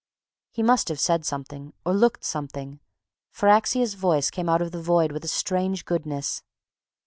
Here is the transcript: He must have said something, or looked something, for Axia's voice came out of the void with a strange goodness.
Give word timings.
He 0.49 0.63
must 0.63 0.89
have 0.89 0.99
said 0.99 1.25
something, 1.27 1.73
or 1.85 1.93
looked 1.93 2.23
something, 2.23 2.79
for 3.29 3.47
Axia's 3.47 3.93
voice 3.93 4.31
came 4.31 4.49
out 4.49 4.59
of 4.63 4.71
the 4.71 4.81
void 4.81 5.11
with 5.11 5.23
a 5.23 5.27
strange 5.27 5.85
goodness. 5.85 6.41